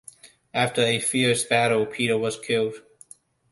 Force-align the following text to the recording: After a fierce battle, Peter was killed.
After 0.55 0.81
a 0.81 0.97
fierce 0.97 1.43
battle, 1.43 1.85
Peter 1.85 2.17
was 2.17 2.35
killed. 2.39 2.73